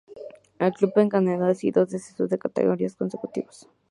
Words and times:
El 0.57 0.73
club 0.73 0.93
encadenó 0.95 1.45
así 1.45 1.69
dos 1.69 1.91
descensos 1.91 2.27
de 2.31 2.39
categoría 2.39 2.89
consecutivos. 2.97 3.69